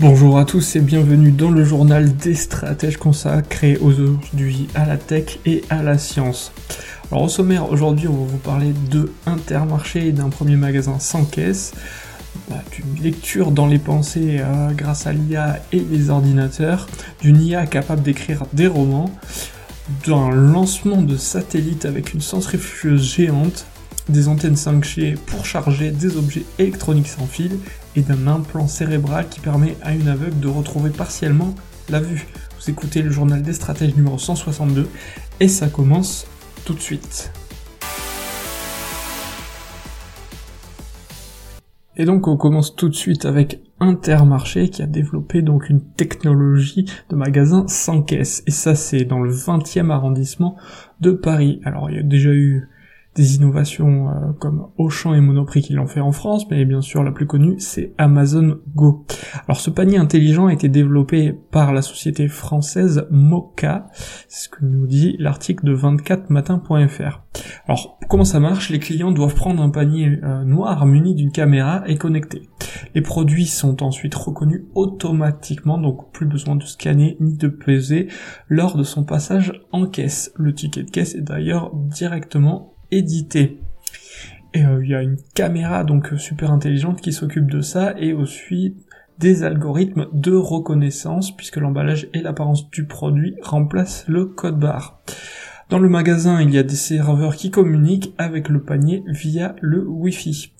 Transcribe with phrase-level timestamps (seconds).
[0.00, 5.40] Bonjour à tous et bienvenue dans le journal des stratèges consacré aujourd'hui à la tech
[5.44, 6.52] et à la science.
[7.10, 11.24] Alors au sommaire, aujourd'hui on va vous parler de Intermarché et d'un premier magasin sans
[11.24, 11.72] caisse,
[12.48, 16.86] bah, d'une lecture dans les pensées euh, grâce à l'IA et les ordinateurs,
[17.20, 19.10] d'une IA capable d'écrire des romans,
[20.06, 23.66] d'un lancement de satellites avec une centrifugeuse géante,
[24.08, 27.58] des antennes 5G pour charger des objets électroniques sans fil
[27.96, 31.54] et d'un implant cérébral qui permet à une aveugle de retrouver partiellement
[31.88, 32.26] la vue.
[32.58, 34.88] Vous écoutez le journal des stratèges numéro 162
[35.40, 36.26] et ça commence
[36.64, 37.32] tout de suite.
[41.96, 46.86] Et donc on commence tout de suite avec Intermarché qui a développé donc une technologie
[47.10, 48.42] de magasin sans caisse.
[48.46, 50.56] Et ça c'est dans le 20e arrondissement
[51.00, 51.60] de Paris.
[51.64, 52.68] Alors il y a déjà eu
[53.18, 57.02] des innovations euh, comme Auchan et Monoprix qui l'ont fait en France, mais bien sûr
[57.02, 59.04] la plus connue c'est Amazon Go.
[59.46, 63.88] Alors ce panier intelligent a été développé par la société française Moka,
[64.28, 67.22] c'est ce que nous dit l'article de 24matin.fr.
[67.66, 68.70] Alors comment ça marche?
[68.70, 72.48] Les clients doivent prendre un panier euh, noir muni d'une caméra et connecté.
[72.94, 78.08] Les produits sont ensuite reconnus automatiquement, donc plus besoin de scanner ni de peser
[78.48, 80.32] lors de son passage en caisse.
[80.36, 83.60] Le ticket de caisse est d'ailleurs directement édité.
[84.54, 88.12] Et euh, il y a une caméra donc super intelligente qui s'occupe de ça et
[88.12, 88.76] aussi
[89.18, 95.00] des algorithmes de reconnaissance puisque l'emballage et l'apparence du produit remplacent le code barre.
[95.70, 99.86] Dans le magasin, il y a des serveurs qui communiquent avec le panier via le
[99.86, 100.54] Wi-Fi.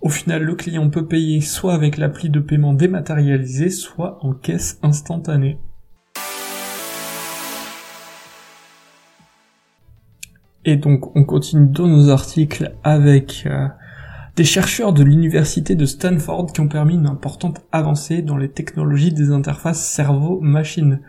[0.00, 4.78] Au final, le client peut payer soit avec l'appli de paiement dématérialisé, soit en caisse
[4.82, 5.58] instantanée.
[10.64, 13.68] Et donc on continue dans nos articles avec euh,
[14.36, 19.12] des chercheurs de l'université de Stanford qui ont permis une importante avancée dans les technologies
[19.12, 21.00] des interfaces cerveau-machine,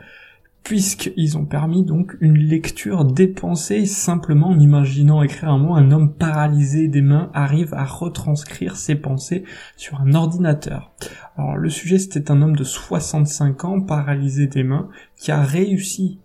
[0.63, 5.91] puisqu'ils ont permis donc une lecture des pensées simplement en imaginant écrire un mot, un
[5.91, 9.43] homme paralysé des mains arrive à retranscrire ses pensées
[9.77, 10.91] sur un ordinateur.
[11.37, 16.19] Alors le sujet c'était un homme de 65 ans paralysé des mains qui a réussi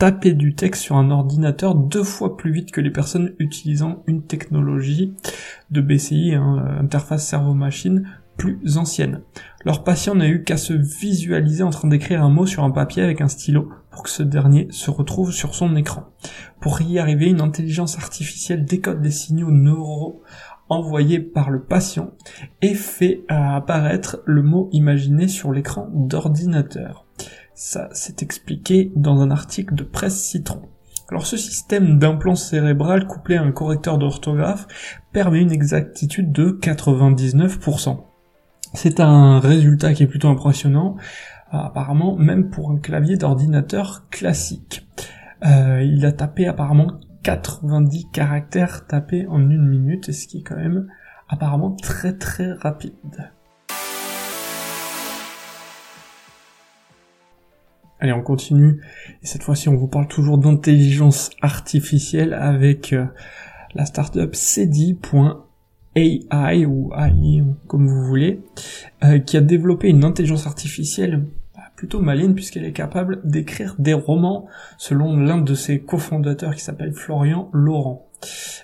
[0.00, 4.22] taper du texte sur un ordinateur deux fois plus vite que les personnes utilisant une
[4.22, 5.14] technologie
[5.70, 8.08] de BCI, hein, interface cerveau-machine,
[8.38, 9.20] plus ancienne.
[9.66, 13.02] Leur patient n'a eu qu'à se visualiser en train d'écrire un mot sur un papier
[13.02, 16.04] avec un stylo pour que ce dernier se retrouve sur son écran.
[16.60, 20.22] Pour y arriver, une intelligence artificielle décode des signaux neuraux
[20.70, 22.12] envoyés par le patient
[22.62, 27.04] et fait apparaître le mot imaginé sur l'écran d'ordinateur.
[27.62, 30.62] Ça s'est expliqué dans un article de Presse Citron.
[31.10, 34.66] Alors ce système d'implant cérébral couplé à un correcteur d'orthographe
[35.12, 37.98] permet une exactitude de 99%.
[38.72, 40.96] C'est un résultat qui est plutôt impressionnant,
[41.50, 44.88] apparemment même pour un clavier d'ordinateur classique.
[45.44, 50.56] Euh, il a tapé apparemment 90 caractères tapés en une minute, ce qui est quand
[50.56, 50.88] même
[51.28, 52.94] apparemment très très rapide.
[58.00, 58.80] Allez, on continue.
[59.22, 63.04] Et cette fois-ci, on vous parle toujours d'intelligence artificielle avec euh,
[63.74, 65.06] la startup Cedi.ai
[66.66, 68.40] ou AI, comme vous voulez,
[69.04, 73.92] euh, qui a développé une intelligence artificielle bah, plutôt maligne puisqu'elle est capable d'écrire des
[73.94, 74.46] romans
[74.78, 78.06] selon l'un de ses cofondateurs qui s'appelle Florian Laurent.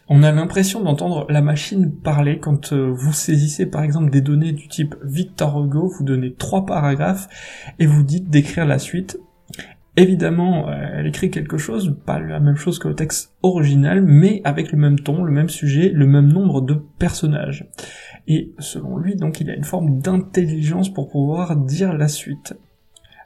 [0.09, 4.53] On a l'impression d'entendre la machine parler quand euh, vous saisissez par exemple des données
[4.53, 7.29] du type Victor Hugo, vous donnez trois paragraphes
[7.79, 9.19] et vous dites d'écrire la suite
[9.99, 14.43] Évidemment, euh, elle écrit quelque chose, pas la même chose que le texte original, mais
[14.45, 17.67] avec le même ton, le même sujet, le même nombre de personnages.
[18.29, 22.55] Et selon lui, donc, il a une forme d'intelligence pour pouvoir dire la suite.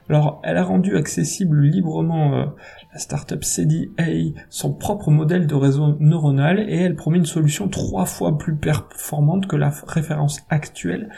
[0.09, 2.45] Alors, elle a rendu accessible librement euh,
[2.93, 8.05] la startup CDA son propre modèle de réseau neuronal et elle promet une solution trois
[8.05, 11.09] fois plus performante que la référence actuelle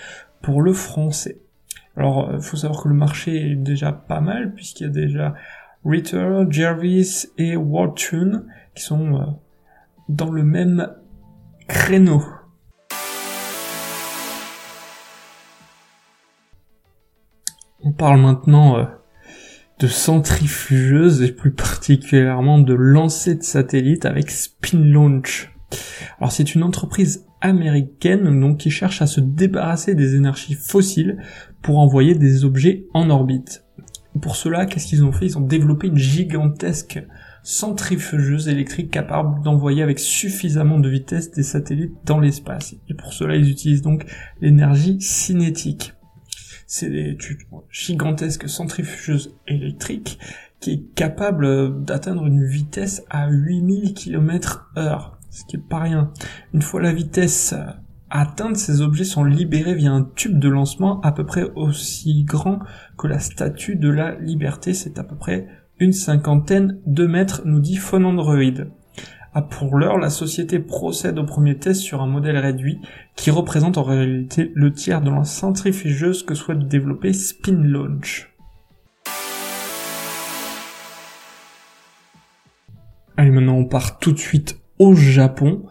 [0.42, 1.43] pour le français.
[1.96, 4.90] Alors, il euh, faut savoir que le marché est déjà pas mal, puisqu'il y a
[4.90, 5.36] déjà
[5.86, 9.26] Ritter, Jarvis et Wartune qui sont euh,
[10.10, 10.90] dans le même
[11.68, 12.24] créneau.
[17.84, 18.86] On parle maintenant euh,
[19.80, 25.54] de centrifugeuses et plus particulièrement de lancers de satellites avec Spin Launch.
[26.18, 31.18] Alors c'est une entreprise américaine donc qui cherche à se débarrasser des énergies fossiles
[31.62, 33.66] pour envoyer des objets en orbite.
[34.22, 35.26] Pour cela, qu'est-ce qu'ils ont fait?
[35.26, 37.04] Ils ont développé une gigantesque
[37.44, 42.76] centrifugeuse électrique capable d'envoyer avec suffisamment de vitesse des satellites dans l'espace.
[42.90, 44.06] Et pour cela, ils utilisent donc
[44.40, 45.94] l'énergie cinétique.
[46.66, 47.18] C'est des
[47.70, 50.18] gigantesques centrifugeuses électriques
[50.62, 56.12] qui est capable d'atteindre une vitesse à 8000 km heure, ce qui est pas rien.
[56.54, 57.56] Une fois la vitesse
[58.10, 62.60] atteinte, ces objets sont libérés via un tube de lancement à peu près aussi grand
[62.98, 65.48] que la statue de la liberté, c'est à peu près
[65.80, 68.38] une cinquantaine de mètres, nous dit Phone Android.
[69.34, 72.80] Ah, pour l'heure, la société procède au premier test sur un modèle réduit
[73.16, 78.32] qui représente en réalité le tiers de la centrifugeuse que souhaite développer Spin Launch.
[83.18, 85.64] Allez, maintenant on part tout de suite au Japon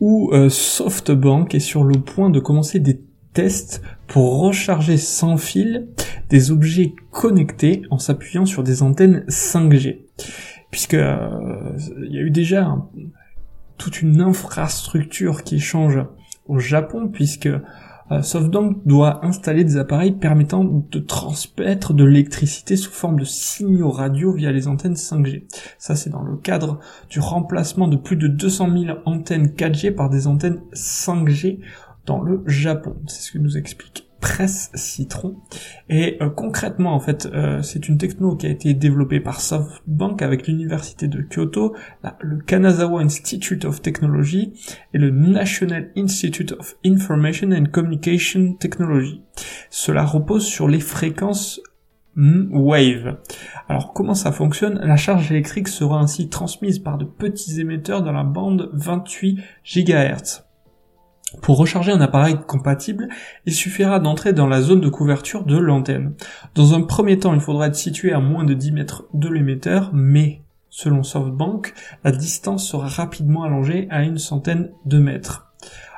[0.00, 3.00] où euh, SoftBank est sur le point de commencer des
[3.32, 5.88] tests pour recharger sans fil
[6.28, 10.00] des objets connectés en s'appuyant sur des antennes 5G.
[10.70, 12.76] Puisque euh, il y a eu déjà
[13.78, 16.00] toute une infrastructure qui change
[16.46, 17.48] au Japon, puisque
[18.12, 23.90] euh, SoftBank doit installer des appareils permettant de transmettre de l'électricité sous forme de signaux
[23.90, 25.44] radio via les antennes 5G.
[25.78, 26.78] Ça, c'est dans le cadre
[27.10, 31.60] du remplacement de plus de 200 000 antennes 4G par des antennes 5G
[32.06, 32.96] dans le Japon.
[33.06, 35.36] C'est ce que nous explique Presse Citron.
[35.88, 40.22] Et euh, concrètement, en fait, euh, c'est une techno qui a été développée par SoftBank
[40.22, 41.74] avec l'université de Kyoto,
[42.20, 44.52] le Kanazawa Institute of Technology
[44.94, 49.22] et le National Institute of Information and Communication Technology.
[49.70, 51.60] Cela repose sur les fréquences
[52.16, 53.18] Wave.
[53.68, 54.78] Alors comment ça fonctionne?
[54.82, 60.45] La charge électrique sera ainsi transmise par de petits émetteurs dans la bande 28 GHz.
[61.42, 63.08] Pour recharger un appareil compatible,
[63.46, 66.14] il suffira d'entrer dans la zone de couverture de l'antenne.
[66.54, 69.90] Dans un premier temps, il faudra être situé à moins de 10 mètres de l'émetteur,
[69.92, 71.74] mais selon SoftBank,
[72.04, 75.52] la distance sera rapidement allongée à une centaine de mètres.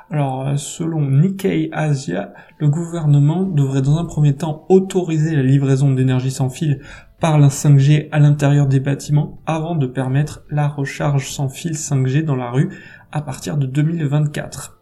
[0.09, 6.31] Alors, selon Nikkei Asia, le gouvernement devrait dans un premier temps autoriser la livraison d'énergie
[6.31, 6.79] sans fil
[7.19, 12.23] par la 5G à l'intérieur des bâtiments avant de permettre la recharge sans fil 5G
[12.23, 12.69] dans la rue
[13.11, 14.78] à partir de 2024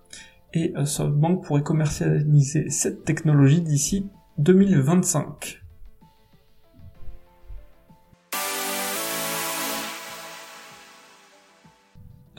[0.53, 5.61] et euh, SoftBank pourrait commercialiser cette technologie d'ici 2025.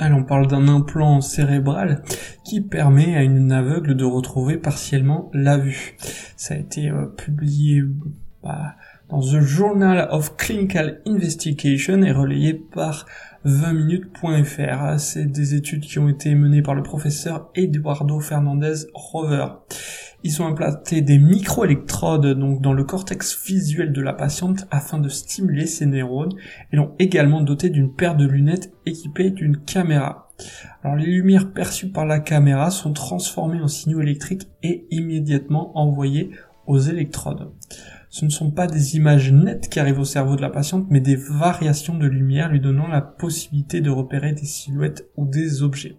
[0.00, 2.02] Allez, on parle d'un implant cérébral
[2.44, 5.96] qui permet à une aveugle de retrouver partiellement la vue.
[6.36, 7.82] Ça a été euh, publié
[8.42, 8.76] bah,
[9.08, 13.06] dans The Journal of Clinical Investigation et relayé par
[13.46, 14.98] 20minutes.fr.
[14.98, 19.46] C'est des études qui ont été menées par le professeur Eduardo Fernandez Rover.
[20.24, 25.08] Ils ont implanté des microélectrodes donc dans le cortex visuel de la patiente afin de
[25.08, 26.34] stimuler ses neurones
[26.72, 30.28] et l'ont également doté d'une paire de lunettes équipées d'une caméra.
[30.82, 36.30] Alors les lumières perçues par la caméra sont transformées en signaux électriques et immédiatement envoyées
[36.66, 37.52] aux électrodes
[38.10, 41.00] ce ne sont pas des images nettes qui arrivent au cerveau de la patiente, mais
[41.00, 45.96] des variations de lumière lui donnant la possibilité de repérer des silhouettes ou des objets.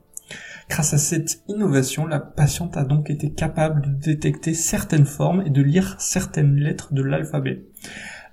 [0.69, 5.49] Grâce à cette innovation, la patiente a donc été capable de détecter certaines formes et
[5.49, 7.63] de lire certaines lettres de l'alphabet.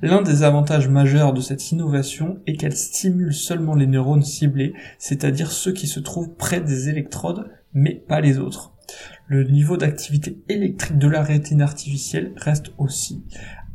[0.03, 5.51] L'un des avantages majeurs de cette innovation est qu'elle stimule seulement les neurones ciblés, c'est-à-dire
[5.51, 8.75] ceux qui se trouvent près des électrodes, mais pas les autres.
[9.27, 13.25] Le niveau d'activité électrique de la rétine artificielle reste aussi